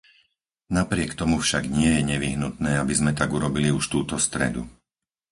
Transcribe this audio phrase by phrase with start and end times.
[0.77, 4.61] Napriek tomu však nie je nevyhnutné, aby sme tak urobili už túto stredu.